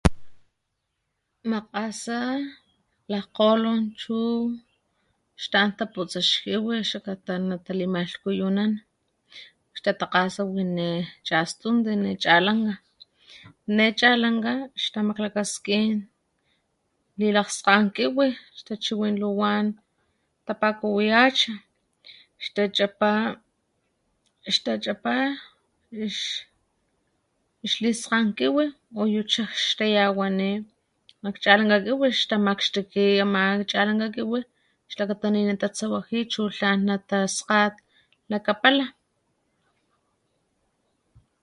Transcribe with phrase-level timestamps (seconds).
[1.51, 2.19] Makgasa
[3.11, 4.17] lakgkgolon chu
[5.43, 8.71] xta´an taputsa ix kiwi xakata natalimalhkuyukan,
[9.77, 10.87] xtatakgasa wine
[11.27, 12.73] chastunti ne chalankga
[13.75, 14.53] ne chalankga
[14.83, 15.93] xtamaklakaskin
[17.19, 19.65] lilakgskan kiwi ix tachiwin luwan
[20.45, 21.53] tapakuwi hacha
[22.43, 23.11] xtachapa,
[24.55, 25.15] xtachapa
[27.65, 28.65] ix liskan kiwi
[29.01, 30.51] uyu chaj xtayawani
[31.23, 33.41] nak chalankga kiwi xtamakxtiki ama
[33.71, 34.39] chalankga kiwi
[34.91, 37.57] xlakata ninatatsawaji chu tlan nataska
[38.31, 38.85] lakapala